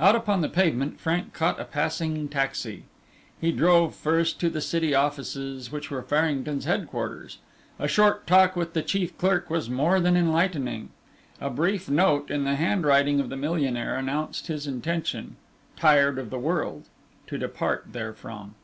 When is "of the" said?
13.20-13.36, 16.18-16.40